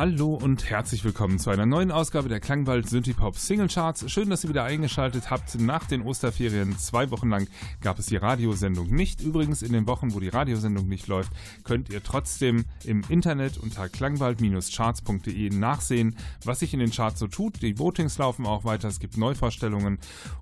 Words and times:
Hallo 0.00 0.32
und 0.32 0.70
herzlich 0.70 1.04
willkommen 1.04 1.38
zu 1.38 1.50
einer 1.50 1.66
neuen 1.66 1.90
Ausgabe 1.90 2.30
der 2.30 2.40
Klangwald 2.40 2.88
Synthipop 2.88 3.36
Single 3.36 3.68
Charts. 3.68 4.10
Schön, 4.10 4.30
dass 4.30 4.42
ihr 4.42 4.48
wieder 4.48 4.64
eingeschaltet 4.64 5.28
habt. 5.28 5.60
Nach 5.60 5.84
den 5.84 6.00
Osterferien 6.00 6.78
zwei 6.78 7.10
Wochen 7.10 7.28
lang 7.28 7.48
gab 7.82 7.98
es 7.98 8.06
die 8.06 8.16
Radiosendung 8.16 8.88
nicht. 8.88 9.20
Übrigens 9.20 9.60
in 9.60 9.74
den 9.74 9.86
Wochen, 9.86 10.14
wo 10.14 10.20
die 10.20 10.30
Radiosendung 10.30 10.88
nicht 10.88 11.06
läuft, 11.06 11.30
könnt 11.64 11.90
ihr 11.90 12.02
trotzdem 12.02 12.64
im 12.86 13.02
Internet 13.10 13.58
unter 13.58 13.90
klangwald-charts.de 13.90 15.50
nachsehen, 15.50 16.16
was 16.46 16.60
sich 16.60 16.72
in 16.72 16.80
den 16.80 16.92
Charts 16.92 17.20
so 17.20 17.26
tut. 17.26 17.60
Die 17.60 17.78
Votings 17.78 18.16
laufen 18.16 18.46
auch 18.46 18.64
weiter. 18.64 18.88
Es 18.88 19.00
gibt 19.00 19.18
Neuvorstellungen 19.18 19.98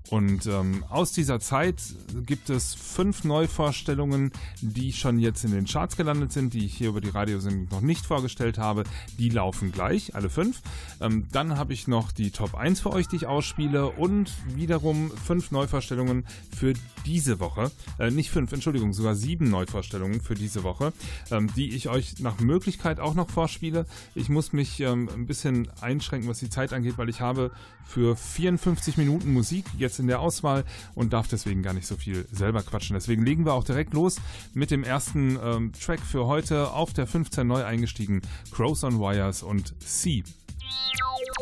und 0.09 0.47
ähm, 0.47 0.85
aus 0.89 1.11
dieser 1.11 1.41
Zeit 1.41 1.83
gibt 2.25 2.49
es 2.49 2.77
fünf 2.77 3.25
Neuvorstellungen, 3.25 4.31
die 4.61 4.93
schon 4.93 5.19
jetzt 5.19 5.45
in 5.45 5.51
den 5.51 5.65
Charts 5.65 5.97
gelandet 5.97 6.31
sind, 6.31 6.55
die 6.55 6.65
ich 6.65 6.75
hier 6.75 6.91
über 6.91 7.01
die 7.01 7.11
Radiosendung 7.11 7.67
noch 7.73 7.81
nicht 7.81 8.07
vorgestellt 8.07 8.57
habe. 8.59 8.85
Die 9.19 9.31
laufen 9.31 9.48
laufen 9.49 9.73
gleich, 9.73 10.15
alle 10.15 10.29
fünf. 10.29 10.61
Ähm, 11.01 11.27
dann 11.33 11.57
habe 11.57 11.73
ich 11.73 11.89
noch 11.89 12.13
die 12.13 12.31
Top 12.31 12.55
1 12.55 12.81
für 12.83 12.93
euch, 12.93 13.09
die 13.09 13.17
ich 13.17 13.27
ausspiele 13.27 13.89
und 13.89 14.31
wiederum 14.55 15.11
fünf 15.11 15.53
Neuvorstellungen 15.53 16.27
für 16.55 16.75
diese 17.07 17.41
Woche. 17.41 17.71
Äh, 17.99 18.11
nicht 18.11 18.31
fünf, 18.31 18.53
Entschuldigung, 18.53 18.93
sogar 18.93 19.15
sieben 19.15 19.49
Neuvorstellungen 19.49 20.21
für 20.21 20.35
diese 20.35 20.65
Woche, 20.65 20.93
ähm, 21.31 21.49
die 21.57 21.75
ich 21.75 21.89
euch 21.89 22.19
nach 22.19 22.41
Möglichkeit 22.41 23.01
auch 23.01 23.15
noch 23.15 23.31
vorspiele. 23.31 23.87
Ich 24.15 24.29
muss 24.29 24.53
mich 24.53 24.81
ähm, 24.81 25.09
ein 25.15 25.25
bisschen 25.25 25.69
einschränken, 25.81 26.29
was 26.29 26.41
die 26.41 26.51
Zeit 26.51 26.75
angeht, 26.75 26.99
weil 26.99 27.09
ich 27.09 27.23
habe 27.23 27.51
für 27.89 28.17
54 28.17 28.99
Minuten 28.99 29.33
Musik 29.33 29.65
jetzt 29.79 29.99
in 29.99 30.09
der 30.09 30.21
Auswahl 30.21 30.65
und 30.95 31.15
darf 31.15 31.27
deswegen 31.27 31.63
gar 31.63 31.73
nicht 31.73 31.87
so 31.87 31.97
viel 31.97 32.27
selber 32.31 32.63
quatschen. 32.63 32.93
Deswegen 32.93 33.25
legen 33.25 33.47
wir 33.47 33.55
auch 33.55 33.65
direkt 33.65 33.95
los 33.95 34.21
mit 34.53 34.71
dem 34.71 34.85
ersten 34.85 35.39
ähm, 35.43 35.73
Track 35.73 36.01
für 36.01 36.27
heute 36.27 36.71
auf 36.73 36.93
der 36.93 37.07
15 37.07 37.47
neu 37.47 37.65
eingestiegen 37.65 38.21
Crows 38.53 38.85
on 38.85 39.01
Wires 39.01 39.38
Stars 39.39 39.43
und 39.43 39.75
C. 39.81 40.23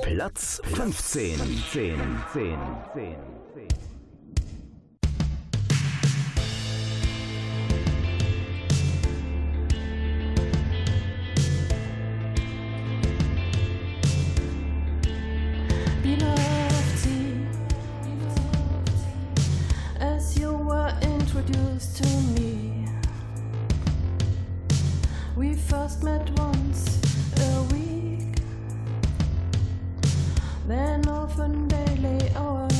Platz 0.02 0.60
15. 0.64 1.38
10, 1.72 1.98
10, 2.32 2.58
10. 2.94 3.16
As 19.98 20.38
you 20.38 20.52
were 20.52 20.92
introduced 21.02 21.96
to 22.02 22.06
me, 22.34 22.86
we 25.36 25.54
first 25.54 26.02
met 26.02 26.30
once 26.38 26.95
Then 30.66 31.08
often 31.08 31.68
daily 31.68 32.28
hourly 32.34 32.75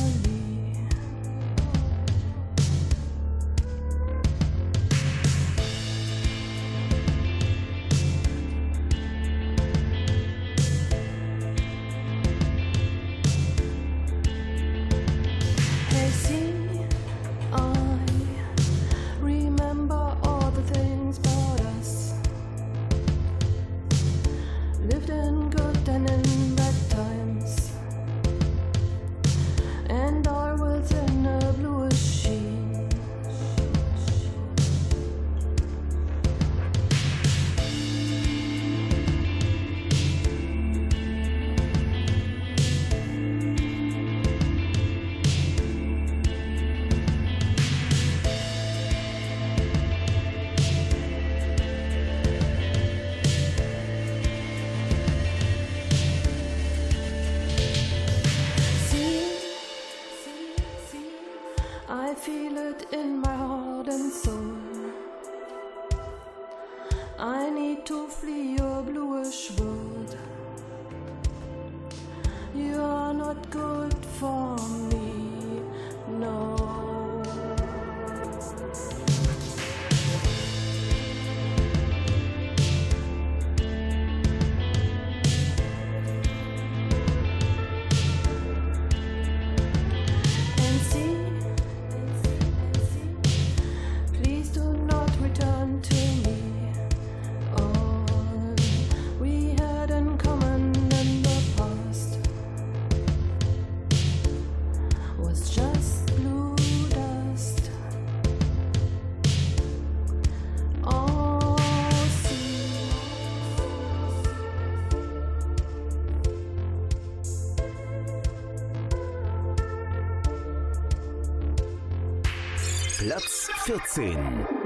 Platz 122.97 123.47
14. 123.67 124.56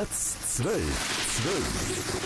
Platz 0.00 0.34
12. 0.56 0.80
12. 1.44 2.19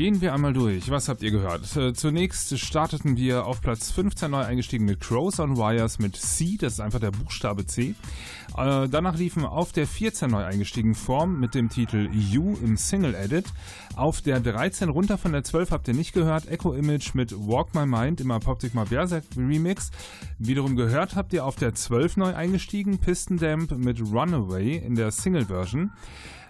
Gehen 0.00 0.22
wir 0.22 0.32
einmal 0.32 0.54
durch. 0.54 0.90
Was 0.90 1.10
habt 1.10 1.20
ihr 1.20 1.30
gehört? 1.30 1.76
Äh, 1.76 1.92
zunächst 1.92 2.58
starteten 2.58 3.18
wir 3.18 3.44
auf 3.44 3.60
Platz 3.60 3.90
15 3.90 4.30
neu 4.30 4.40
eingestiegen 4.42 4.86
mit 4.86 4.98
Crows 4.98 5.38
on 5.38 5.58
Wires 5.58 5.98
mit 5.98 6.16
C, 6.16 6.56
das 6.58 6.72
ist 6.72 6.80
einfach 6.80 7.00
der 7.00 7.10
Buchstabe 7.10 7.66
C. 7.66 7.94
Äh, 8.56 8.88
danach 8.88 9.18
liefen 9.18 9.44
auf 9.44 9.72
der 9.72 9.86
14 9.86 10.30
neu 10.30 10.42
eingestiegen 10.42 10.94
Form 10.94 11.38
mit 11.38 11.54
dem 11.54 11.68
Titel 11.68 12.08
You 12.14 12.56
im 12.64 12.78
Single 12.78 13.14
Edit. 13.14 13.44
Auf 13.94 14.22
der 14.22 14.40
13 14.40 14.88
runter 14.88 15.18
von 15.18 15.32
der 15.32 15.44
12 15.44 15.70
habt 15.70 15.86
ihr 15.86 15.92
nicht 15.92 16.14
gehört. 16.14 16.48
Echo 16.48 16.72
Image 16.72 17.12
mit 17.12 17.34
Walk 17.36 17.74
My 17.74 17.84
Mind 17.84 18.22
im 18.22 18.30
Apoptic 18.30 18.72
Berserk 18.88 19.24
Remix. 19.36 19.90
Wiederum 20.38 20.76
gehört 20.76 21.14
habt 21.14 21.34
ihr 21.34 21.44
auf 21.44 21.56
der 21.56 21.74
12 21.74 22.16
neu 22.16 22.34
eingestiegen 22.34 23.00
Piston 23.00 23.36
Damp 23.36 23.72
mit 23.72 24.00
Runaway 24.00 24.76
in 24.76 24.94
der 24.94 25.10
Single 25.10 25.44
Version. 25.44 25.92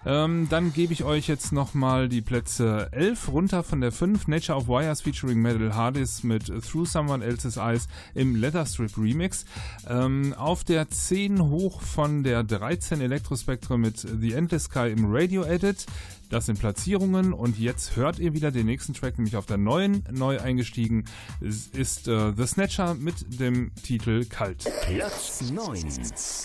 Ähm, 0.07 0.47
dann 0.49 0.73
gebe 0.73 0.93
ich 0.93 1.05
euch 1.05 1.29
jetzt 1.29 1.53
nochmal 1.53 2.09
die 2.09 2.23
Plätze 2.23 2.89
11 2.93 3.29
runter 3.29 3.63
von 3.63 3.81
der 3.81 3.93
5. 3.93 4.29
Nature 4.29 4.59
of 4.59 4.69
Wires 4.69 5.03
featuring 5.03 5.41
Metal 5.41 5.75
Hardis 5.75 6.23
mit 6.23 6.47
Through 6.47 6.87
Someone 6.87 7.25
Else's 7.25 7.57
Eyes 7.57 7.89
im 8.15 8.37
Letterstrip 8.37 8.97
Remix. 8.97 9.45
Ähm, 9.89 10.35
auf 10.35 10.65
der 10.65 10.89
10 10.89 11.43
hoch 11.43 11.83
von 11.83 12.23
der 12.23 12.43
13 12.43 13.01
Elektrospektrum 13.01 13.83
mit 13.83 13.99
The 13.99 14.33
Endless 14.33 14.65
Sky 14.65 14.91
im 14.91 15.07
Radio 15.07 15.45
Edit. 15.45 15.87
Das 16.31 16.47
sind 16.47 16.61
Platzierungen 16.61 17.33
und 17.33 17.59
jetzt 17.59 17.97
hört 17.97 18.21
ihr 18.21 18.33
wieder 18.33 18.53
den 18.53 18.67
nächsten 18.67 18.95
Track, 18.95 19.19
nämlich 19.19 19.37
auf 19.37 19.47
der 19.47 19.59
neuen, 19.59 20.05
neu 20.13 20.41
eingestiegen, 20.41 21.05
ist 21.41 22.07
äh, 22.07 22.33
The 22.37 22.47
Snatcher 22.47 22.95
mit 22.95 23.41
dem 23.41 23.73
Titel 23.83 24.25
Kalt. 24.25 24.65
Platz 24.87 25.51
9. 25.51 25.83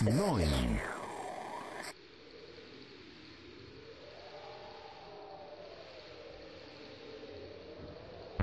9. 0.04 0.46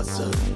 awesome. 0.00 0.49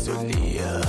postuliert. 0.00 0.86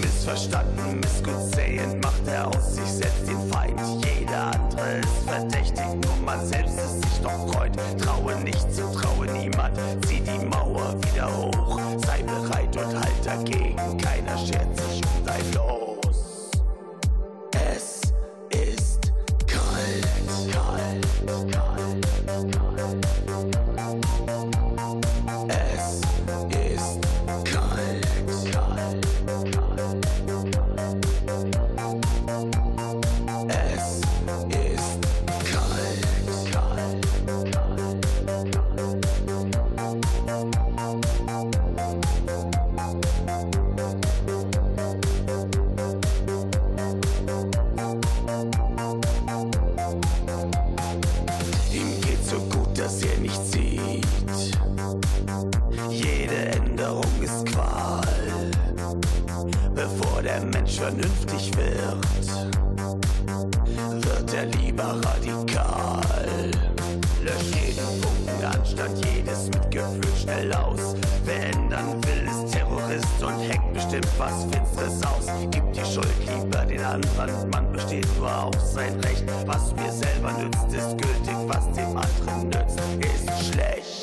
Missverstanden, 0.00 1.00
missgezähnt, 1.00 2.02
macht 2.02 2.26
er 2.26 2.48
aus 2.48 2.74
sich 2.74 2.84
selbst 2.84 3.28
den 3.28 3.50
Feind. 3.50 3.80
Jeder 4.04 4.46
andere 4.46 4.98
ist 5.00 5.28
verdächtig, 5.28 5.84
nur 6.04 6.16
man 6.24 6.46
selbst 6.46 6.78
ist 6.78 7.02
sich 7.02 7.22
noch 7.22 7.48
freut. 7.48 7.72
Traue 7.98 8.36
nicht, 8.42 8.72
zu, 8.72 8.82
traue 8.92 9.26
niemand, 9.32 9.76
zieh 10.06 10.20
die 10.20 10.46
Mauer 10.46 10.94
wieder 11.02 11.28
hoch. 11.36 11.80
Sei 12.06 12.22
bereit 12.22 12.76
und 12.76 12.94
halt 12.94 13.24
dagegen, 13.24 13.98
keiner 13.98 14.38
schert 14.38 14.76
sich 14.76 15.00
um 15.02 15.26
dein 15.26 15.52
Los. 15.52 16.50
Es 17.52 18.00
ist 18.50 19.12
kalt, 19.46 20.52
kalt, 20.52 21.52
kalt. 21.52 21.69
stimmt 73.90 74.18
was 74.18 74.44
Finsteres 74.44 75.02
aus. 75.02 75.26
Gib 75.50 75.72
die 75.72 75.84
Schuld 75.84 76.06
lieber 76.20 76.64
den 76.64 76.80
anderen, 76.80 77.50
man 77.50 77.72
besteht 77.72 78.06
nur 78.16 78.44
auf 78.44 78.54
sein 78.60 78.98
Recht. 79.00 79.24
Was 79.46 79.74
mir 79.74 79.90
selber 79.90 80.32
nützt, 80.32 80.72
ist 80.72 80.96
gültig, 80.96 81.36
was 81.46 81.72
dem 81.72 81.96
anderen 81.96 82.48
nützt, 82.48 82.78
ist 83.00 83.52
schlecht. 83.52 83.99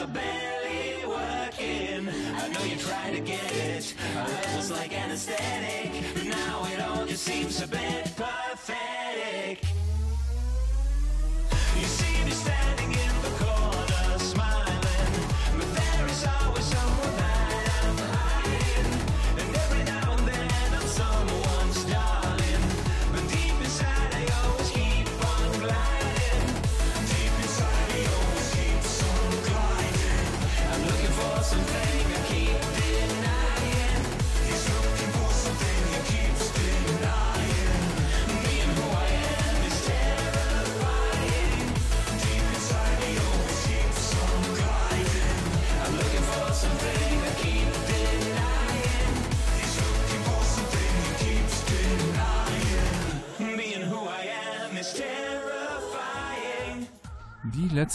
Are 0.00 0.06
barely 0.06 1.04
working. 1.06 2.08
I 2.08 2.48
know 2.48 2.62
you 2.62 2.76
try 2.76 3.10
to 3.10 3.20
get 3.20 3.50
it, 3.52 3.94
love 4.14 4.56
was 4.56 4.70
like 4.70 4.92
anesthetic, 4.92 5.90
now 6.24 6.64
it 6.66 6.80
all 6.80 7.04
just 7.04 7.24
seems 7.24 7.60
a 7.60 7.66
bit 7.66 7.87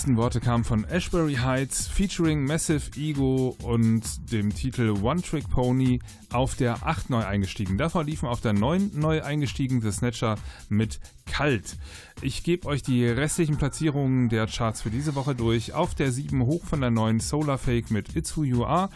letzten 0.03 0.17
Worte 0.17 0.41
kamen 0.41 0.65
von 0.65 0.83
Ashbury 0.83 1.35
Heights 1.35 1.87
featuring 1.87 2.43
Massive 2.43 2.91
Ego 2.97 3.55
und 3.63 4.33
dem 4.33 4.53
Titel 4.53 4.89
One 5.01 5.21
Trick 5.21 5.49
Pony 5.49 5.99
auf 6.33 6.55
der 6.55 6.85
8 6.85 7.09
neu 7.09 7.23
eingestiegen. 7.23 7.77
Davor 7.77 8.03
liefen 8.03 8.27
auf 8.27 8.41
der 8.41 8.51
9 8.51 8.91
neu 8.95 9.23
eingestiegen 9.23 9.79
The 9.79 9.93
Snatcher 9.93 10.35
mit 10.67 10.99
Kalt. 11.25 11.77
Ich 12.21 12.43
gebe 12.43 12.67
euch 12.67 12.83
die 12.83 13.05
restlichen 13.05 13.57
Platzierungen 13.57 14.29
der 14.29 14.47
Charts 14.47 14.81
für 14.81 14.89
diese 14.89 15.15
Woche 15.15 15.35
durch. 15.35 15.73
Auf 15.73 15.95
der 15.95 16.11
7 16.11 16.45
hoch 16.45 16.63
von 16.63 16.79
der 16.79 16.91
9 16.91 17.19
Solar 17.19 17.57
Fake 17.57 17.91
mit 17.91 18.15
It's 18.15 18.37
Who 18.37 18.43
You 18.43 18.63
Are. 18.63 18.89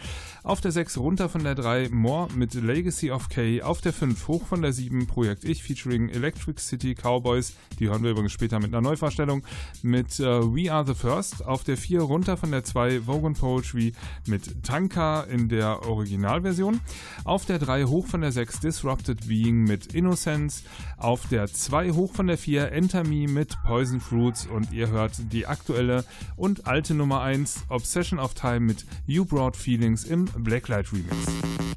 Auf 0.44 0.60
der 0.60 0.72
6 0.72 0.96
runter 0.98 1.28
von 1.28 1.44
der 1.44 1.54
3 1.54 1.90
More 1.90 2.28
mit 2.34 2.54
Legacy 2.54 3.10
of 3.10 3.28
K. 3.28 3.60
Auf 3.62 3.80
der 3.80 3.92
5 3.92 4.28
hoch 4.28 4.46
von 4.46 4.62
der 4.62 4.72
7 4.72 5.06
Projekt 5.06 5.44
Ich 5.44 5.62
featuring 5.62 6.08
Electric 6.08 6.60
City 6.60 6.94
Cowboys. 6.94 7.54
Die 7.78 7.88
hören 7.88 8.02
wir 8.02 8.12
übrigens 8.12 8.32
später 8.32 8.60
mit 8.60 8.72
einer 8.72 8.80
Neuvorstellung. 8.80 9.42
Mit 9.82 10.18
äh, 10.20 10.24
We 10.24 10.72
Are 10.72 10.86
the 10.86 10.94
First. 10.94 11.44
Auf 11.44 11.64
der 11.64 11.76
4 11.76 12.00
runter 12.00 12.36
von 12.36 12.50
der 12.50 12.64
2 12.64 13.02
Vogue 13.02 13.32
Poetry 13.32 13.92
mit 14.26 14.64
Tanka 14.64 15.22
in 15.22 15.48
der 15.48 15.86
Originalversion. 15.86 16.80
Auf 17.24 17.44
der 17.44 17.58
3 17.58 17.84
hoch 17.84 18.06
von 18.06 18.22
der 18.22 18.32
6 18.32 18.60
Disrupted 18.60 19.26
Being 19.28 19.64
mit 19.64 19.94
Innocence. 19.94 20.62
Auf 20.96 21.26
der 21.26 21.46
2 21.46 21.90
hoch 21.90 22.12
von 22.14 22.26
der 22.26 22.38
4 22.38 22.72
Enter 22.72 23.07
Me 23.08 23.26
mit 23.26 23.56
Poison 23.64 24.00
Fruits. 24.00 24.46
Und 24.46 24.72
ihr 24.72 24.88
hört 24.88 25.12
die 25.32 25.46
aktuelle 25.46 26.04
und 26.36 26.66
alte 26.66 26.94
Nummer 26.94 27.22
1 27.22 27.64
Obsession 27.68 28.18
of 28.18 28.34
Time 28.34 28.60
mit 28.60 28.84
You 29.06 29.24
Brought 29.24 29.56
Feelings 29.56 30.04
im 30.04 30.26
Blacklight 30.26 30.92
Remix. 30.92 31.16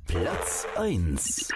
Platz 0.07 0.67
1. 0.77 1.49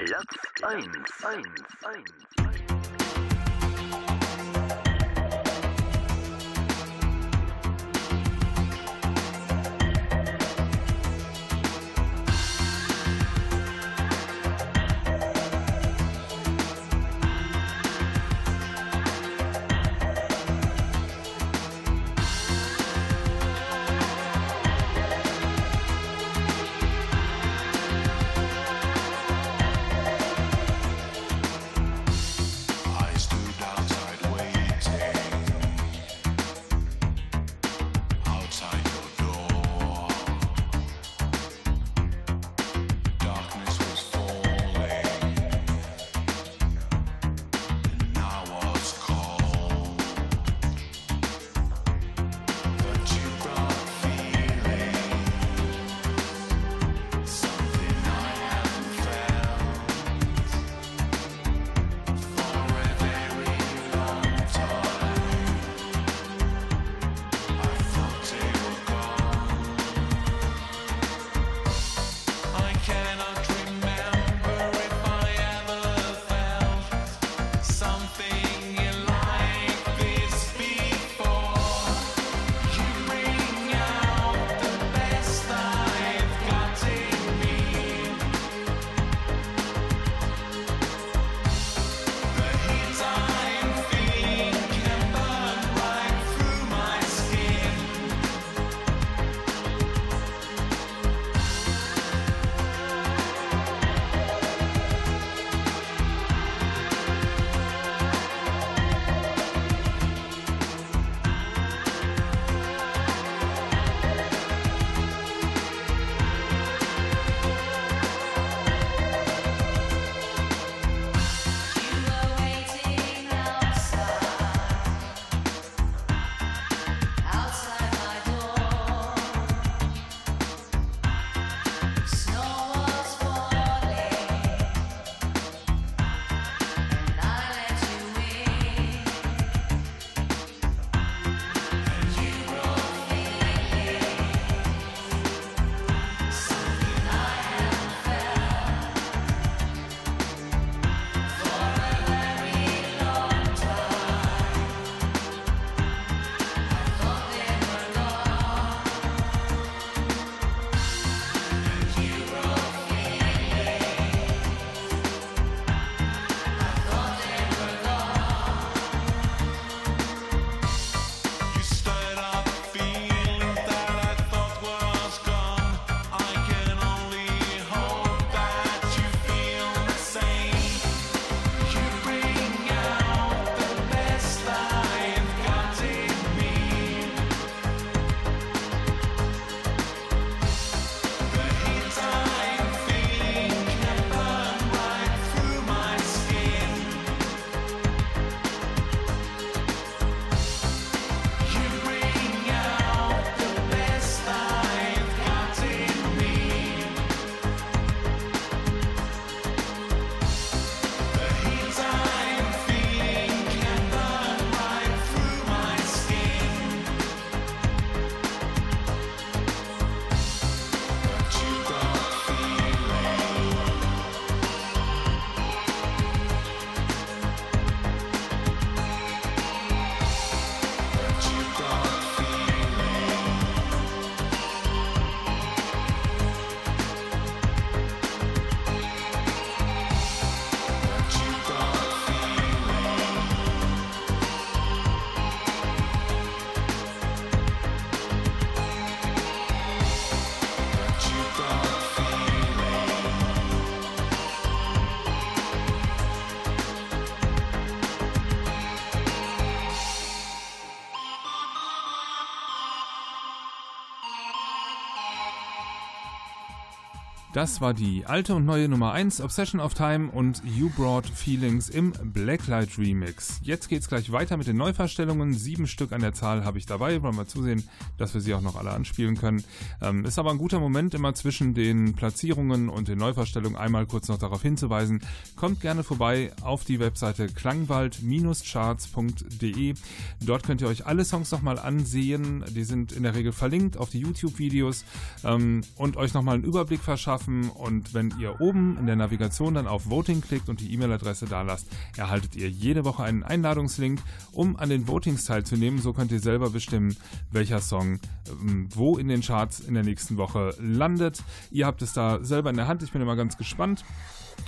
Das 267.35 267.59
war 267.59 267.73
die 267.73 268.05
alte 268.05 268.33
und 268.33 268.45
neue 268.45 268.69
Nummer 268.69 268.93
1 268.93 269.19
Obsession 269.19 269.59
of 269.59 269.73
Time 269.73 270.09
und 270.09 270.41
You 270.45 270.69
Brought 270.69 271.05
Feelings 271.05 271.67
im 271.67 271.91
Blacklight 271.91 272.77
Remix. 272.77 273.41
Jetzt 273.43 273.67
geht's 273.67 273.89
gleich 273.89 274.09
weiter 274.13 274.37
mit 274.37 274.47
den 274.47 274.55
Neuverstellungen. 274.55 275.33
Sieben 275.33 275.67
Stück 275.67 275.91
an 275.91 275.99
der 275.99 276.13
Zahl 276.13 276.45
habe 276.45 276.59
ich 276.59 276.65
dabei. 276.65 277.01
Wollen 277.01 277.17
wir 277.17 277.27
zusehen, 277.27 277.67
dass 277.97 278.13
wir 278.13 278.21
sie 278.21 278.33
auch 278.33 278.39
noch 278.39 278.55
alle 278.55 278.71
anspielen 278.71 279.17
können. 279.17 279.43
Ähm, 279.81 280.05
ist 280.05 280.17
aber 280.17 280.31
ein 280.31 280.37
guter 280.37 280.61
Moment, 280.61 280.93
immer 280.93 281.13
zwischen 281.13 281.53
den 281.53 281.93
Platzierungen 281.93 282.69
und 282.69 282.87
den 282.87 282.99
Neuverstellungen 282.99 283.57
einmal 283.57 283.85
kurz 283.85 284.07
noch 284.07 284.17
darauf 284.17 284.41
hinzuweisen. 284.41 285.01
Kommt 285.35 285.59
gerne 285.59 285.83
vorbei 285.83 286.31
auf 286.39 286.63
die 286.63 286.79
Webseite 286.79 287.27
klangwald-charts.de. 287.27 289.73
Dort 290.21 290.43
könnt 290.43 290.61
ihr 290.61 290.69
euch 290.69 290.85
alle 290.85 291.03
Songs 291.03 291.31
nochmal 291.31 291.59
ansehen. 291.59 292.45
Die 292.51 292.63
sind 292.63 292.93
in 292.93 293.03
der 293.03 293.13
Regel 293.13 293.33
verlinkt 293.33 293.75
auf 293.75 293.89
die 293.89 293.99
YouTube-Videos 293.99 294.85
ähm, 295.25 295.63
und 295.75 295.97
euch 295.97 296.13
nochmal 296.13 296.35
einen 296.35 296.45
Überblick 296.45 296.79
verschaffen 296.79 297.24
schaffen. 297.25 297.49
Und 297.49 297.93
wenn 297.93 298.13
ihr 298.19 298.39
oben 298.39 298.77
in 298.77 298.85
der 298.85 298.95
Navigation 298.95 299.53
dann 299.55 299.67
auf 299.67 299.89
Voting 299.89 300.21
klickt 300.21 300.49
und 300.49 300.61
die 300.61 300.73
E-Mail-Adresse 300.73 301.25
da 301.25 301.41
lasst, 301.41 301.67
erhaltet 301.97 302.35
ihr 302.35 302.49
jede 302.49 302.85
Woche 302.85 303.03
einen 303.03 303.23
Einladungslink, 303.23 304.01
um 304.31 304.55
an 304.57 304.69
den 304.69 304.87
Votings 304.87 305.25
teilzunehmen. 305.25 305.81
So 305.81 305.93
könnt 305.93 306.11
ihr 306.11 306.19
selber 306.19 306.49
bestimmen, 306.49 306.95
welcher 307.31 307.59
Song 307.59 307.99
ähm, 308.29 308.69
wo 308.73 308.97
in 308.97 309.07
den 309.07 309.21
Charts 309.21 309.59
in 309.59 309.73
der 309.73 309.83
nächsten 309.83 310.17
Woche 310.17 310.55
landet. 310.59 311.23
Ihr 311.51 311.65
habt 311.65 311.81
es 311.81 311.93
da 311.93 312.23
selber 312.23 312.49
in 312.49 312.57
der 312.57 312.67
Hand. 312.67 312.83
Ich 312.83 312.91
bin 312.91 313.01
immer 313.01 313.15
ganz 313.15 313.37
gespannt. 313.37 313.83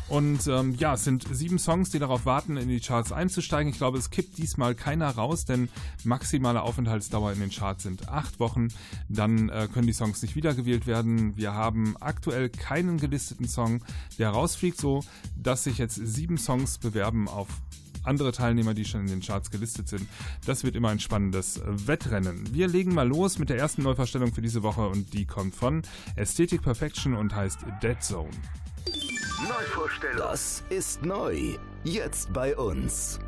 Und 0.10 0.48
ähm, 0.48 0.74
ja, 0.80 0.94
es 0.94 1.04
sind 1.04 1.26
sieben 1.30 1.60
Songs, 1.60 1.90
die 1.90 2.00
darauf 2.00 2.26
warten, 2.26 2.56
in 2.56 2.70
die 2.70 2.80
Charts 2.80 3.12
einzusteigen. 3.12 3.72
Ich 3.72 3.78
glaube, 3.78 3.98
es 3.98 4.10
kippt 4.10 4.38
diesmal 4.38 4.74
keiner 4.74 5.10
raus, 5.10 5.44
denn 5.44 5.68
maximale 6.06 6.62
Aufenthaltsdauer 6.62 7.34
in 7.34 7.42
den 7.42 7.50
Charts 7.50 7.84
sind 7.84 8.08
acht 8.08 8.40
Wochen. 8.40 8.70
Dann 9.10 9.50
äh, 9.50 9.68
können 9.72 9.88
die 9.88 9.94
Songs 9.94 10.22
nicht 10.22 10.36
wiedergewählt 10.36 10.88
werden. 10.88 11.36
Wir 11.36 11.54
haben 11.54 11.98
aktuell 12.00 12.50
keinen 12.50 12.98
gelisteten 12.98 13.48
Song, 13.48 13.84
der 14.18 14.30
rausfliegt, 14.30 14.80
so 14.80 15.04
dass 15.36 15.66
sich 15.66 15.78
jetzt 15.78 15.96
sieben 15.96 16.38
Songs 16.38 16.78
bewerben 16.78 17.28
auf 17.28 17.48
andere 18.08 18.32
Teilnehmer, 18.32 18.74
die 18.74 18.86
schon 18.86 19.02
in 19.02 19.08
den 19.08 19.22
Charts 19.22 19.52
gelistet 19.52 19.90
sind. 19.90 20.08
Das 20.46 20.64
wird 20.64 20.76
immer 20.76 20.90
ein 20.90 21.00
spannendes 21.00 21.62
Wettrennen. 21.66 22.54
Wir 22.54 22.68
legen 22.68 22.94
mal 22.94 23.08
los 23.08 23.38
mit 23.38 23.50
der 23.50 23.58
ersten 23.58 23.84
Neuverstellung 23.84 24.34
für 24.34 24.42
diese 24.42 24.64
Woche 24.64 24.88
und 24.88 25.14
die 25.14 25.26
kommt 25.26 25.54
von 25.54 25.82
Aesthetic 26.16 26.62
Perfection 26.62 27.14
und 27.14 27.36
heißt 27.36 27.60
Dead 27.84 28.02
Zone. 28.02 28.32
Neuvorstellung. 29.40 30.18
Das 30.18 30.64
ist 30.70 31.06
neu. 31.06 31.58
Jetzt 31.84 32.34
bei 32.34 32.58
uns. 32.58 33.20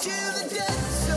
to 0.00 0.10
the 0.10 0.54
dance. 0.54 1.07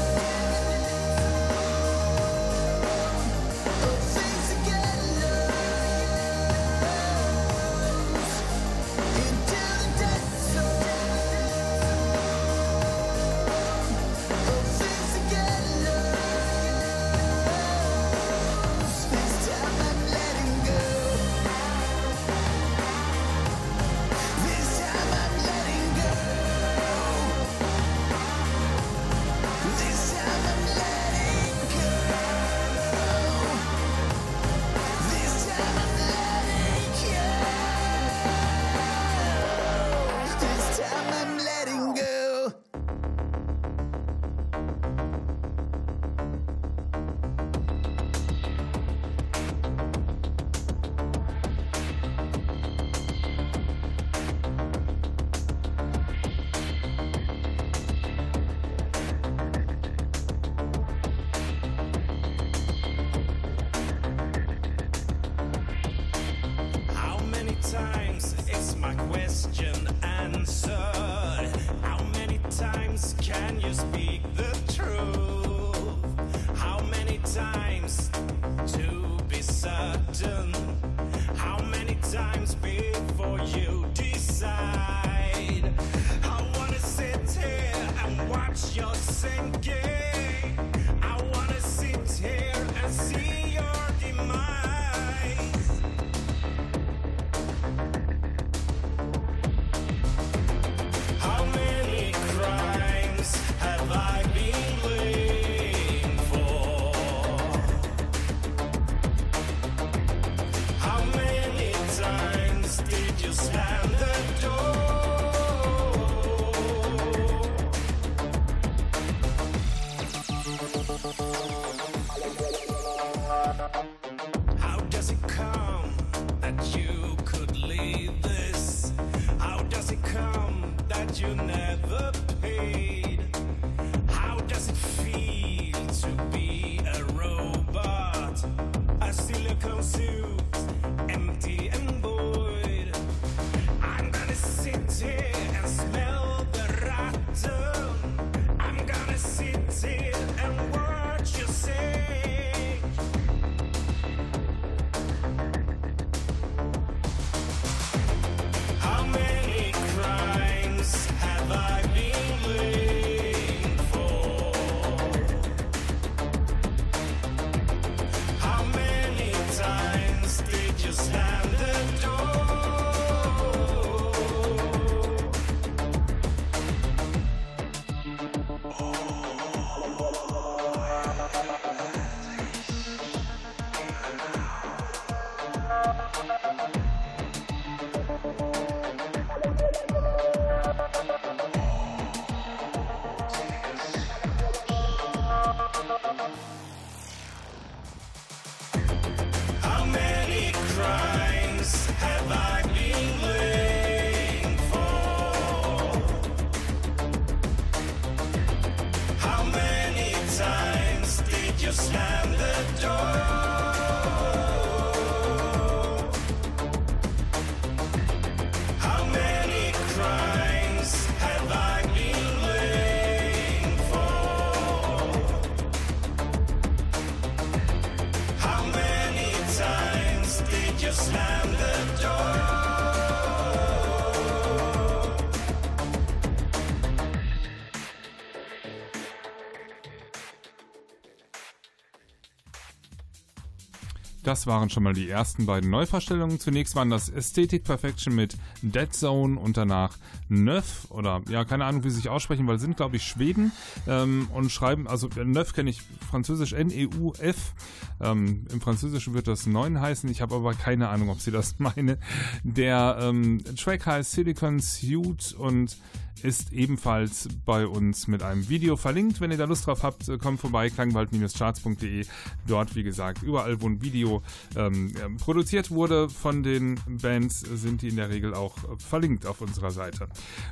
Das 244.32 244.48
waren 244.48 244.70
schon 244.70 244.84
mal 244.84 244.94
die 244.94 245.10
ersten 245.10 245.46
beiden 245.46 245.70
Neuvorstellungen. 245.70 246.40
Zunächst 246.40 246.74
waren 246.78 246.90
das 246.90 247.14
Aesthetic 247.14 247.66
Perfection 247.66 248.16
mit 248.16 248.38
Dead 248.62 248.88
Zone 248.94 249.38
und 249.38 249.58
danach 249.58 249.98
Neuf 250.30 250.90
oder 250.90 251.20
ja, 251.28 251.44
keine 251.44 251.66
Ahnung, 251.66 251.84
wie 251.84 251.90
sie 251.90 251.98
sich 251.98 252.08
aussprechen, 252.08 252.48
weil 252.48 252.58
sie 252.58 252.62
sind, 252.62 252.78
glaube 252.78 252.96
ich, 252.96 253.04
Schweden 253.04 253.52
ähm, 253.90 254.30
und 254.34 254.50
schreiben, 254.50 254.88
also 254.88 255.10
Neuf 255.22 255.52
kenne 255.52 255.70
ich 255.70 255.82
französisch 256.10 256.54
N-E-U-F. 256.54 257.54
Ähm, 258.00 258.46
Im 258.50 258.62
Französischen 258.62 259.14
wird 259.14 259.28
das 259.28 259.48
Neun 259.48 259.82
heißen. 259.82 260.10
Ich 260.10 260.22
habe 260.22 260.36
aber 260.36 260.54
keine 260.54 260.88
Ahnung, 260.88 261.10
ob 261.10 261.20
sie 261.20 261.32
das 261.32 261.56
meine. 261.60 261.98
Der 262.46 263.00
ähm, 263.02 263.44
Track 263.58 263.86
heißt 263.86 264.14
Silicon 264.14 264.62
Suit 264.62 265.36
und 265.38 265.76
ist 266.24 266.54
ebenfalls 266.54 267.28
bei 267.46 267.66
uns 267.68 268.08
mit 268.08 268.24
einem 268.24 268.48
Video 268.50 268.76
verlinkt. 268.76 269.22
Wenn 269.22 269.32
ihr 269.32 269.38
da 269.38 269.46
Lust 269.46 269.68
drauf 269.68 269.84
habt, 269.84 270.08
kommt 270.20 270.40
vorbei, 270.40 270.70
klangwald-charts.de. 270.70 272.06
Dort, 272.48 272.76
wie 272.76 272.84
gesagt, 272.84 273.24
überall, 273.24 273.62
wo 273.62 273.68
ein 273.68 273.82
Video 273.82 274.22
ähm, 274.56 274.94
ähm, 275.04 275.18
produziert 275.18 275.72
wurde 275.72 276.10
von 276.10 276.44
den 276.44 276.80
Bands, 277.02 277.40
sind 277.40 277.82
die 277.82 277.90
in 277.90 277.96
der 277.96 278.10
Regel 278.10 278.34
auch 278.34 278.56
verlinkt 278.80 279.26
auf 279.26 279.42
unserer 279.42 279.72
Seite. 279.72 280.08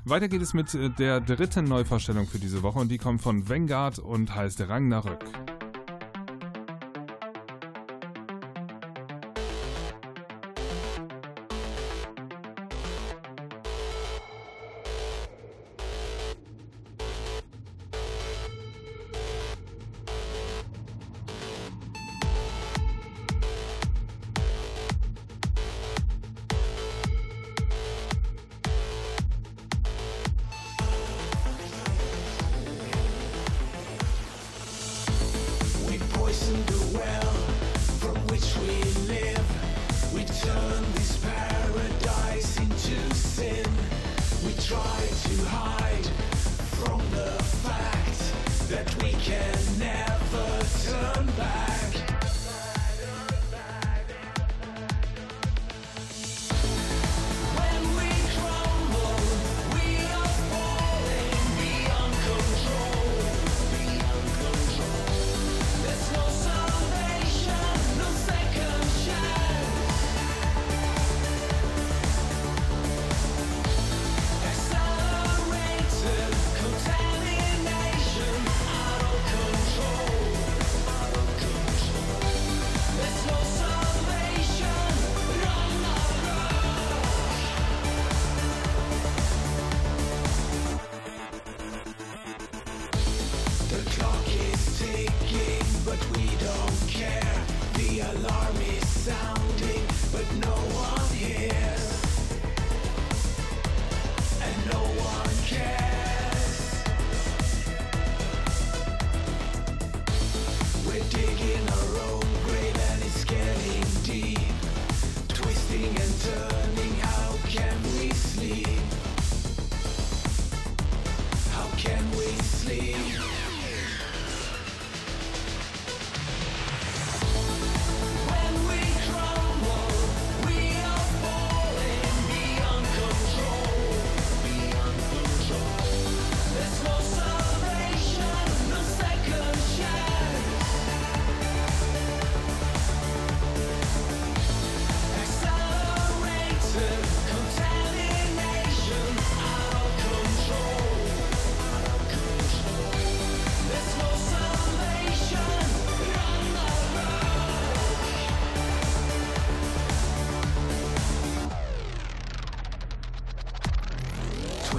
Weiter 0.06 0.28
geht 0.28 0.42
es 0.42 0.54
mit 0.54 0.74
äh, 0.74 0.90
der 0.90 1.20
dritten 1.20 1.66
Neuvorstellung 1.66 2.28
für 2.28 2.40
diese 2.40 2.64
Woche 2.64 2.80
und 2.80 2.90
die 2.90 2.98
kommt 2.98 3.22
von 3.22 3.48
Vanguard 3.48 4.00
und 4.00 4.34
heißt 4.36 4.62
Ragnarök. 4.62 5.20
Die 5.24 5.59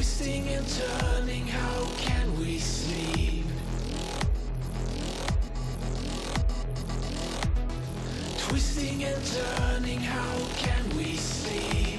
Twisting 0.00 0.48
and 0.48 0.66
turning, 0.66 1.46
how 1.46 1.84
can 1.98 2.38
we 2.38 2.58
sleep? 2.58 3.44
Twisting 8.38 9.04
and 9.04 9.22
turning, 9.26 10.00
how 10.00 10.38
can 10.56 10.96
we 10.96 11.16
sleep? 11.16 11.89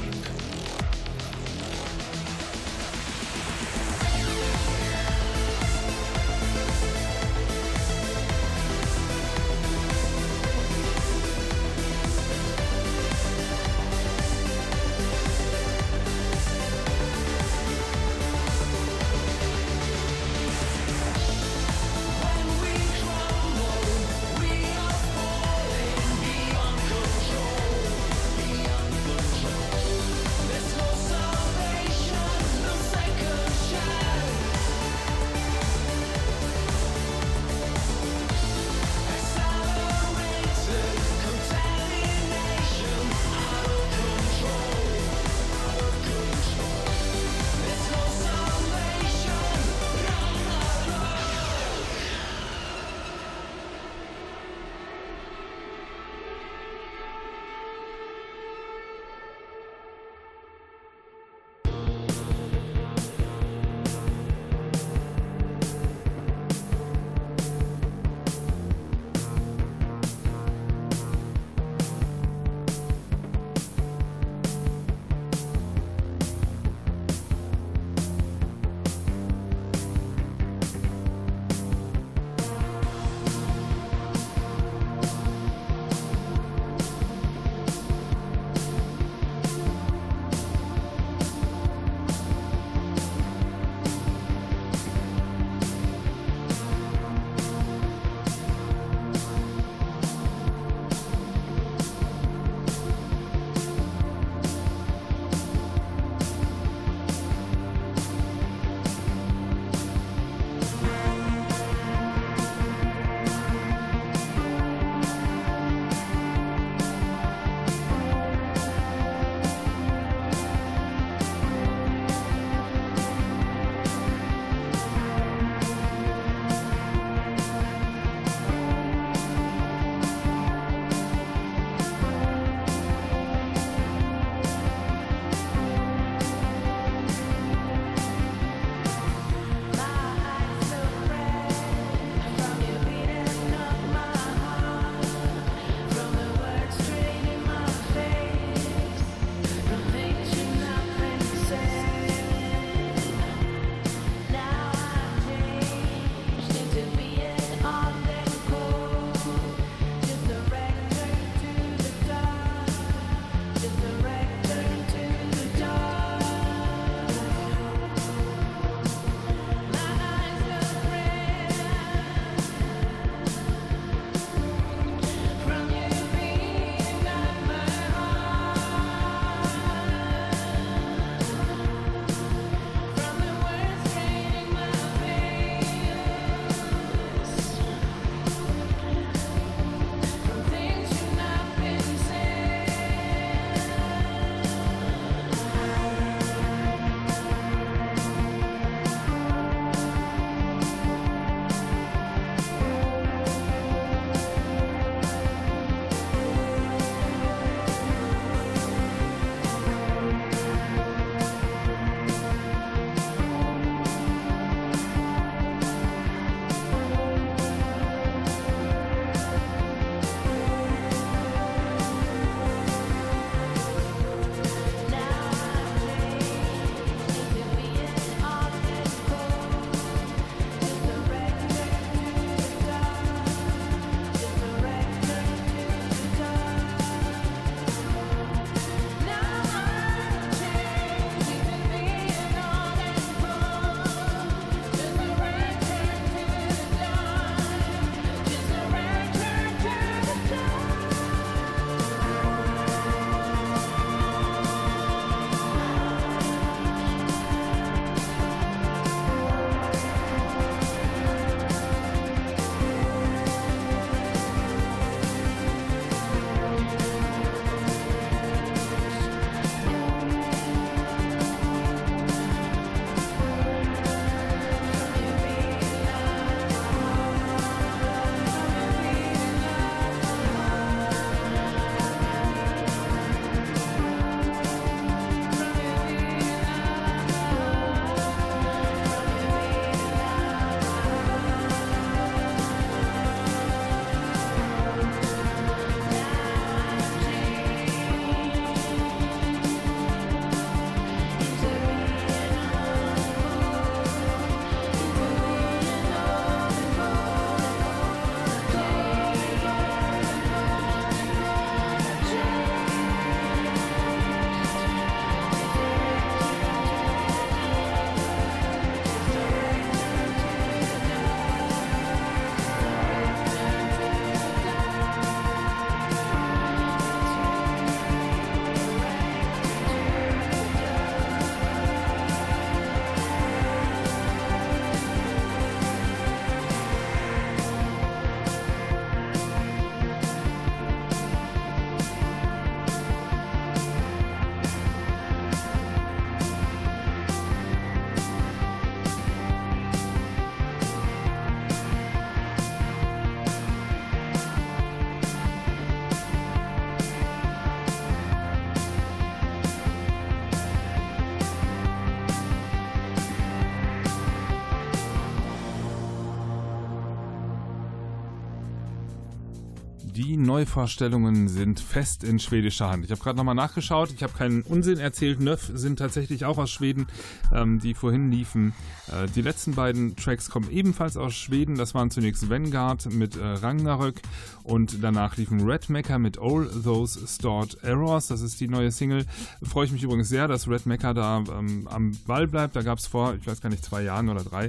Neuvorstellungen 370.21 371.27
sind 371.27 371.59
fest 371.59 372.03
in 372.03 372.19
schwedischer 372.19 372.69
Hand. 372.69 372.85
Ich 372.85 372.91
habe 372.91 373.01
gerade 373.01 373.17
nochmal 373.17 373.35
nachgeschaut. 373.35 373.91
Ich 373.91 374.03
habe 374.03 374.13
keinen 374.13 374.41
Unsinn 374.43 374.79
erzählt. 374.79 375.19
Nöff 375.19 375.51
sind 375.53 375.79
tatsächlich 375.79 376.25
auch 376.25 376.37
aus 376.37 376.51
Schweden, 376.51 376.87
ähm, 377.33 377.59
die 377.59 377.73
vorhin 377.73 378.11
liefen. 378.11 378.53
Äh, 378.87 379.07
die 379.07 379.21
letzten 379.21 379.53
beiden 379.55 379.95
Tracks 379.95 380.29
kommen 380.29 380.49
ebenfalls 380.51 380.97
aus 380.97 381.13
Schweden. 381.13 381.55
Das 381.55 381.73
waren 381.73 381.91
zunächst 381.91 382.29
Vanguard 382.29 382.91
mit 382.93 383.17
äh, 383.17 383.25
Ragnarök 383.25 384.01
und 384.43 384.83
danach 384.83 385.17
liefen 385.17 385.41
Red 385.47 385.69
Mecha 385.69 385.97
mit 385.97 386.19
All 386.19 386.47
Those 386.63 387.07
Stored 387.07 387.57
Errors. 387.63 388.07
Das 388.07 388.21
ist 388.21 388.39
die 388.39 388.47
neue 388.47 388.71
Single. 388.71 389.05
Freue 389.43 389.65
ich 389.65 389.71
mich 389.71 389.83
übrigens 389.83 390.09
sehr, 390.09 390.27
dass 390.27 390.47
Red 390.47 390.65
Mecha 390.65 390.93
da 390.93 391.23
ähm, 391.37 391.67
am 391.69 391.91
Ball 392.05 392.27
bleibt. 392.27 392.55
Da 392.55 392.61
gab 392.61 392.79
es 392.79 392.87
vor, 392.87 393.15
ich 393.15 393.27
weiß 393.27 393.41
gar 393.41 393.49
nicht, 393.49 393.63
zwei 393.63 393.83
Jahren 393.83 394.09
oder 394.09 394.23
drei 394.23 394.45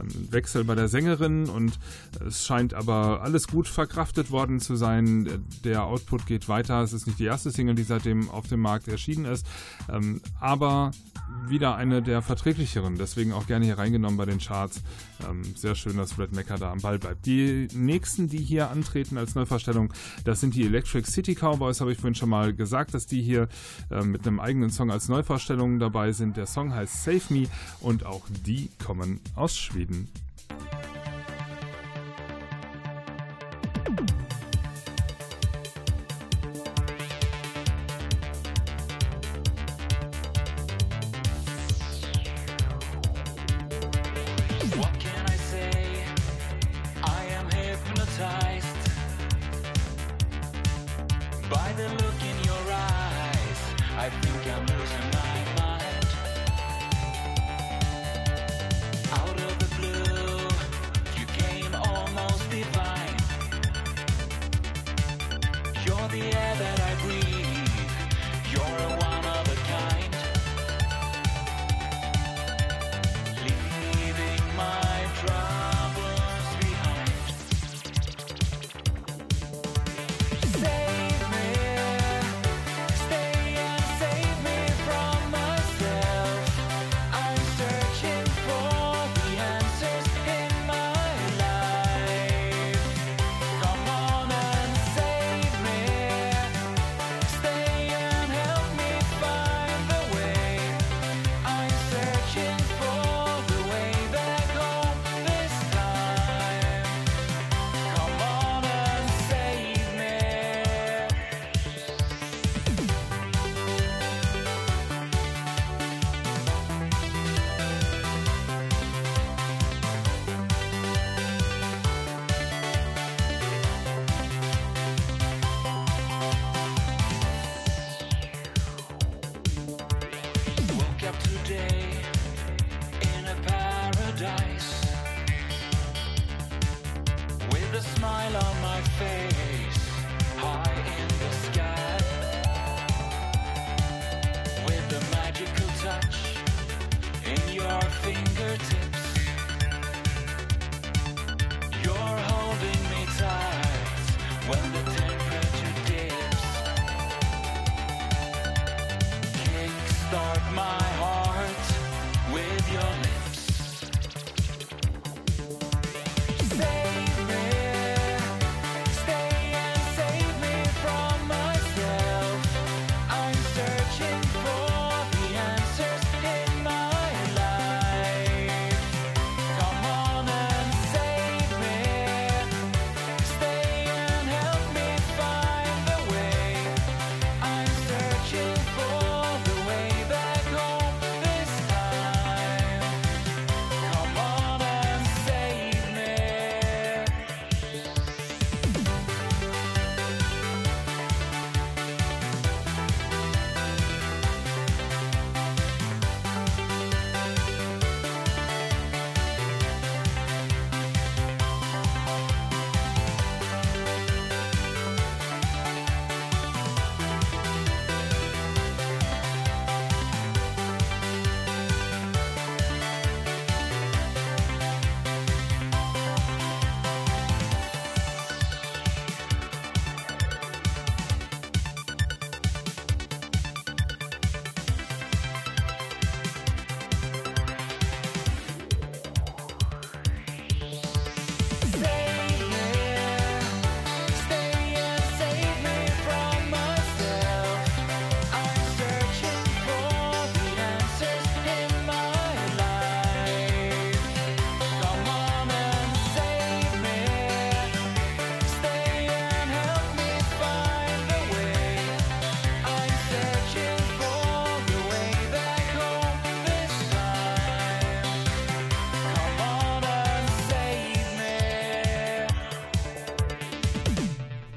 ähm, 0.00 0.08
Wechsel 0.30 0.64
bei 0.64 0.74
der 0.74 0.88
Sängerin 0.88 1.48
und 1.48 1.78
es 2.26 2.44
scheint 2.44 2.74
aber 2.74 3.22
alles 3.22 3.48
gut 3.48 3.68
verkraftet 3.68 4.30
worden 4.30 4.60
zu 4.60 4.76
sein. 4.76 5.11
Der 5.64 5.84
Output 5.84 6.26
geht 6.26 6.48
weiter. 6.48 6.82
Es 6.82 6.92
ist 6.92 7.06
nicht 7.06 7.18
die 7.18 7.24
erste 7.24 7.50
Single, 7.50 7.74
die 7.74 7.82
seitdem 7.82 8.28
auf 8.30 8.48
dem 8.48 8.60
Markt 8.60 8.88
erschienen 8.88 9.24
ist, 9.24 9.46
ähm, 9.88 10.20
aber 10.40 10.92
wieder 11.48 11.76
eine 11.76 12.02
der 12.02 12.22
verträglicheren. 12.22 12.96
Deswegen 12.96 13.32
auch 13.32 13.46
gerne 13.46 13.64
hier 13.64 13.78
reingenommen 13.78 14.16
bei 14.16 14.26
den 14.26 14.38
Charts. 14.38 14.82
Ähm, 15.28 15.42
sehr 15.56 15.74
schön, 15.74 15.96
dass 15.96 16.18
Red 16.18 16.32
Mecha 16.32 16.56
da 16.56 16.70
am 16.70 16.80
Ball 16.80 16.98
bleibt. 16.98 17.26
Die 17.26 17.68
nächsten, 17.74 18.28
die 18.28 18.38
hier 18.38 18.70
antreten 18.70 19.18
als 19.18 19.34
Neuvorstellung, 19.34 19.92
das 20.24 20.40
sind 20.40 20.54
die 20.54 20.64
Electric 20.64 21.10
City 21.10 21.34
Cowboys, 21.34 21.80
habe 21.80 21.92
ich 21.92 21.98
vorhin 21.98 22.14
schon 22.14 22.28
mal 22.30 22.52
gesagt, 22.54 22.94
dass 22.94 23.06
die 23.06 23.22
hier 23.22 23.48
äh, 23.90 24.02
mit 24.02 24.26
einem 24.26 24.40
eigenen 24.40 24.70
Song 24.70 24.90
als 24.90 25.08
Neuvorstellung 25.08 25.78
dabei 25.78 26.12
sind. 26.12 26.36
Der 26.36 26.46
Song 26.46 26.74
heißt 26.74 27.04
Save 27.04 27.22
Me 27.30 27.46
und 27.80 28.06
auch 28.06 28.22
die 28.46 28.70
kommen 28.84 29.20
aus 29.34 29.56
Schweden. 29.56 30.08
I 54.04 54.08
think 54.08 54.46
I'm 54.48 54.61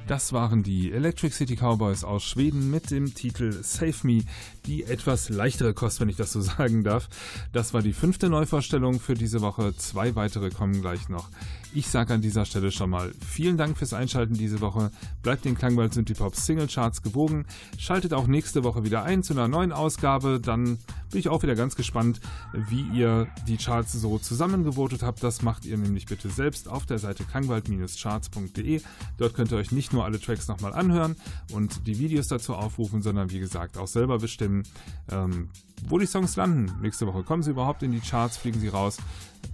Das 0.07 0.33
waren 0.33 0.61
die 0.61 0.91
Electric 0.91 1.33
City 1.33 1.55
Cowboys 1.55 2.03
aus 2.03 2.23
Schweden 2.23 2.69
mit 2.69 2.91
dem 2.91 3.15
Titel 3.15 3.63
Save 3.63 3.95
Me, 4.03 4.23
die 4.67 4.83
etwas 4.83 5.29
leichtere 5.29 5.73
Kost, 5.73 5.99
wenn 5.99 6.09
ich 6.09 6.15
das 6.15 6.31
so 6.31 6.41
sagen 6.41 6.83
darf. 6.83 7.09
Das 7.53 7.73
war 7.73 7.81
die 7.81 7.93
fünfte 7.93 8.29
Neuvorstellung 8.29 8.99
für 8.99 9.15
diese 9.15 9.41
Woche. 9.41 9.75
Zwei 9.77 10.15
weitere 10.15 10.51
kommen 10.51 10.81
gleich 10.81 11.09
noch. 11.09 11.29
Ich 11.75 11.89
sage 11.89 12.13
an 12.13 12.21
dieser 12.21 12.45
Stelle 12.45 12.71
schon 12.71 12.89
mal 12.89 13.11
vielen 13.19 13.57
Dank 13.57 13.77
fürs 13.77 13.91
Einschalten 13.91 14.33
diese 14.33 14.61
Woche. 14.61 14.91
Bleibt 15.21 15.43
den 15.43 15.57
Klangwald 15.57 15.93
Synthipop 15.93 16.33
Single 16.33 16.67
Charts 16.67 17.01
gewogen. 17.01 17.45
Schaltet 17.77 18.13
auch 18.13 18.27
nächste 18.27 18.63
Woche 18.63 18.85
wieder 18.85 19.03
ein 19.03 19.23
zu 19.23 19.33
einer 19.33 19.49
neuen 19.49 19.73
Ausgabe. 19.73 20.39
Dann 20.39 20.77
bin 21.11 21.19
ich 21.19 21.27
auch 21.27 21.43
wieder 21.43 21.55
ganz 21.55 21.75
gespannt, 21.75 22.21
wie 22.53 22.87
ihr 22.97 23.27
die 23.45 23.57
Charts 23.57 23.91
so 23.91 24.17
zusammengevotet 24.19 25.03
habt. 25.03 25.21
Das 25.21 25.41
macht 25.41 25.65
ihr 25.65 25.77
nämlich 25.77 26.05
bitte 26.05 26.29
selbst 26.29 26.69
auf 26.69 26.85
der 26.85 26.97
Seite 26.97 27.25
klangwald-charts.de. 27.25 28.81
Dort 29.17 29.33
könnt 29.33 29.51
ihr 29.51 29.57
euch 29.57 29.73
nicht 29.73 29.91
nur 29.91 30.05
alle 30.05 30.21
Tracks 30.21 30.47
nochmal 30.47 30.71
anhören 30.71 31.17
und 31.51 31.87
die 31.87 31.99
Videos 31.99 32.29
dazu 32.29 32.55
aufrufen, 32.55 33.01
sondern 33.01 33.31
wie 33.31 33.39
gesagt 33.39 33.77
auch 33.77 33.87
selber 33.87 34.19
bestimmen, 34.19 34.63
ähm, 35.11 35.49
wo 35.89 35.97
die 35.97 36.05
Songs 36.05 36.37
landen. 36.37 36.71
Nächste 36.81 37.05
Woche 37.05 37.23
kommen 37.23 37.43
sie 37.43 37.51
überhaupt 37.51 37.83
in 37.83 37.91
die 37.91 37.99
Charts, 37.99 38.37
fliegen 38.37 38.61
sie 38.61 38.69
raus. 38.69 38.95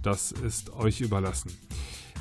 Das 0.02 0.30
ist 0.30 0.72
euch 0.72 1.00
überlassen. 1.00 1.50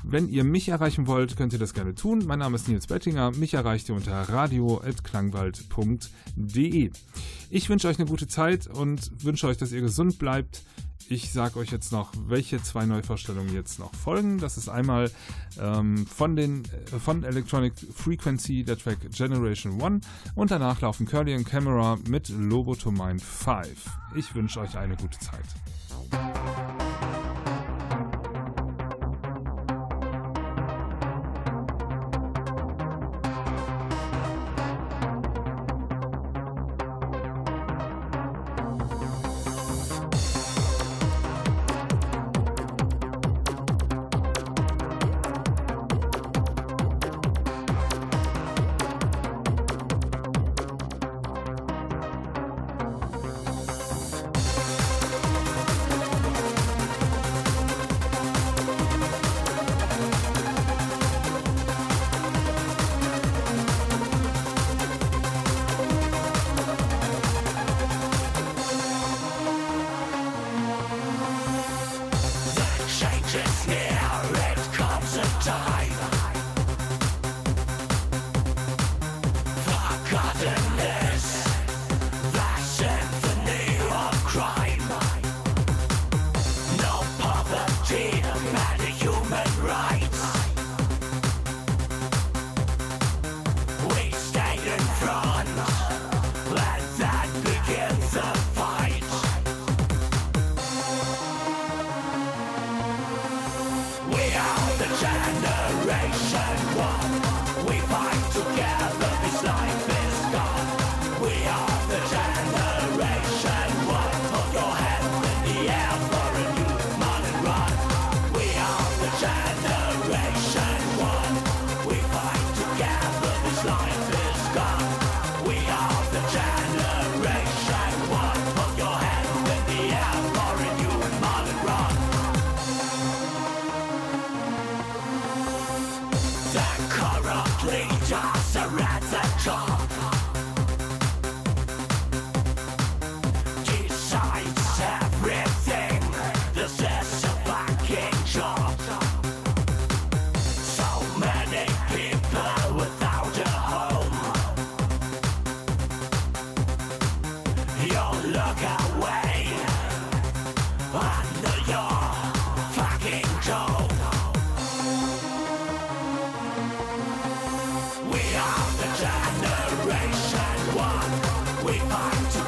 Wenn 0.04 0.30
ihr 0.30 0.44
mich 0.44 0.70
erreichen 0.70 1.08
wollt, 1.08 1.36
könnt 1.38 1.54
ihr 1.54 1.60
das 1.60 1.74
gerne 1.74 1.96
tun. 1.96 2.24
Mein 2.26 2.40
Name 2.40 2.56
ist 2.56 2.68
Nils 2.68 2.88
Bettinger. 2.88 3.32
Mich 3.32 3.54
erreicht 3.54 3.88
ihr 3.90 3.96
unter 3.96 4.14
radio.klangwald.de. 4.14 6.92
Ich 7.50 7.70
wünsche 7.70 7.88
euch 7.88 8.00
eine 8.00 8.10
gute 8.10 8.28
Zeit 8.28 8.68
und 8.68 9.24
wünsche 9.24 9.48
euch, 9.48 9.56
dass 9.58 9.72
ihr 9.72 9.82
gesund 9.82 10.20
bleibt. 10.20 10.64
Ich 11.12 11.34
sage 11.34 11.60
euch 11.60 11.72
jetzt 11.72 11.92
noch, 11.92 12.14
welche 12.28 12.64
zwei 12.64 12.86
Neuvorstellungen 12.86 13.54
jetzt 13.54 13.80
noch 13.80 13.94
folgen. 13.94 14.38
Das 14.38 14.58
ist 14.58 14.70
einmal 14.70 15.12
ähm, 15.60 16.08
von, 16.08 16.38
den, 16.38 16.64
äh, 16.64 17.00
von 17.00 17.26
Electronic 17.26 17.74
Frequency 17.94 18.64
der 18.64 18.78
Track 18.78 19.12
Generation 19.12 19.82
1 19.82 20.08
und 20.36 20.52
danach 20.52 20.80
laufen 20.80 21.06
Curly 21.06 21.36
and 21.36 21.46
Camera 21.46 21.98
mit 22.08 22.30
Lobo 22.30 22.76
to 22.76 22.92
Mind 22.92 23.22
5. 23.22 23.68
Ich 24.16 24.34
wünsche 24.36 24.62
euch 24.62 24.78
eine 24.78 24.96
gute 24.96 25.20
Zeit. 25.20 25.44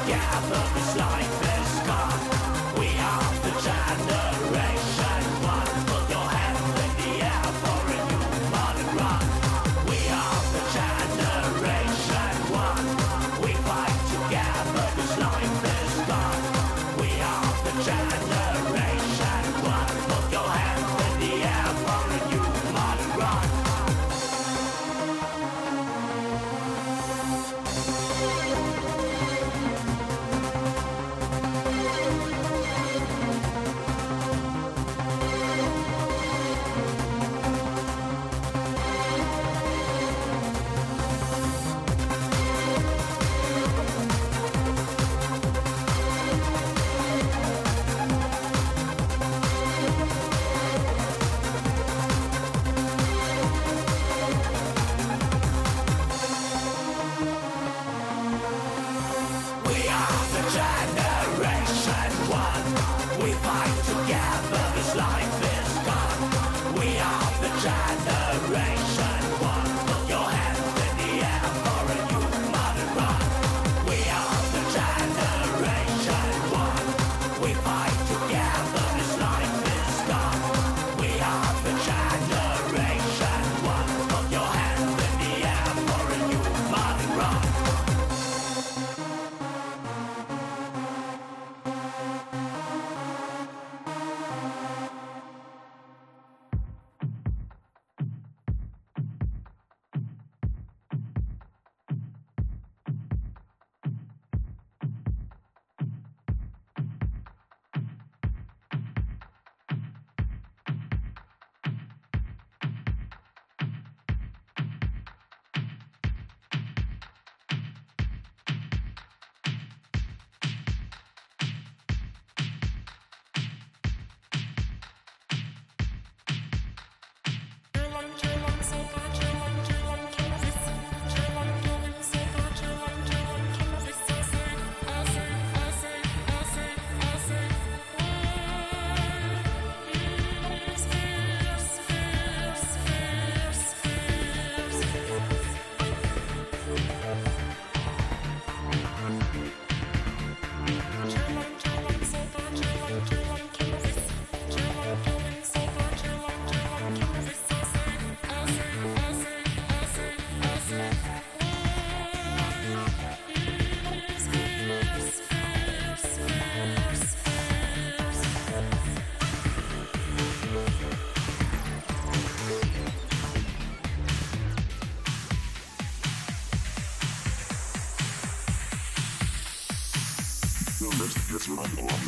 gather 0.06 0.62
the 0.74 0.98
light. 0.98 1.23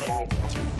Thank. 0.07 0.76